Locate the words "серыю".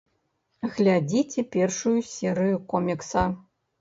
2.15-2.57